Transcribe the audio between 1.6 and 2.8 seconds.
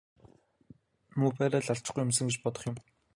л алдчихгүй юмсан гэж бодох юм.